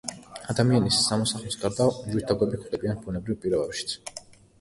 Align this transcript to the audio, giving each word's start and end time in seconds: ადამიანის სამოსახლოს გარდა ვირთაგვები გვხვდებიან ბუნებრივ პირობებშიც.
ადამიანის 0.51 1.01
სამოსახლოს 1.09 1.57
გარდა 1.63 1.87
ვირთაგვები 2.13 2.59
გვხვდებიან 2.63 2.97
ბუნებრივ 3.05 3.39
პირობებშიც. 3.45 3.95